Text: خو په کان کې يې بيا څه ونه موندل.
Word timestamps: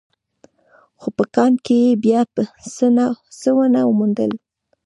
خو 0.99 1.07
په 1.17 1.23
کان 1.35 1.53
کې 1.65 1.75
يې 1.83 1.91
بيا 2.03 2.21
څه 3.39 3.49
ونه 3.57 3.81
موندل. 3.97 4.31